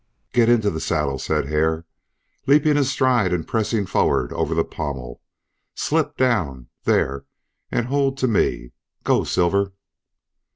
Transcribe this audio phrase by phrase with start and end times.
[0.33, 1.85] "Get into the saddle," said Hare,
[2.47, 5.21] leaping astride and pressing forward over the pommel.
[5.75, 7.25] "Slip down there!
[7.69, 8.71] and hold to me.
[9.03, 9.23] Go!
[9.25, 9.73] Silver!"